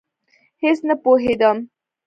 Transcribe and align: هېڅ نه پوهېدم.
هېڅ 0.63 0.77
نه 0.87 0.95
پوهېدم. 1.03 1.57